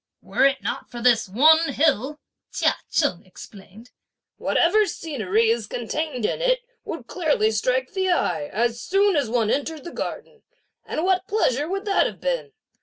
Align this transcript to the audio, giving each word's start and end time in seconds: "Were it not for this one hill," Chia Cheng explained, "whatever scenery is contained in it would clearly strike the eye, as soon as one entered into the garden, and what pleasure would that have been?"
"Were 0.23 0.45
it 0.45 0.63
not 0.63 0.89
for 0.89 0.99
this 0.99 1.29
one 1.29 1.73
hill," 1.73 2.19
Chia 2.51 2.75
Cheng 2.89 3.23
explained, 3.23 3.91
"whatever 4.37 4.87
scenery 4.87 5.51
is 5.51 5.67
contained 5.67 6.25
in 6.25 6.41
it 6.41 6.61
would 6.83 7.05
clearly 7.05 7.51
strike 7.51 7.93
the 7.93 8.09
eye, 8.09 8.45
as 8.51 8.81
soon 8.81 9.15
as 9.15 9.29
one 9.29 9.51
entered 9.51 9.77
into 9.81 9.89
the 9.91 9.95
garden, 9.95 10.41
and 10.87 11.03
what 11.03 11.27
pleasure 11.27 11.69
would 11.69 11.85
that 11.85 12.07
have 12.07 12.19
been?" 12.19 12.51